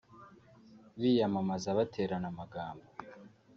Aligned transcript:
Biyamamaza 0.99 1.77
baterana 1.77 2.27
amagambo 2.31 2.85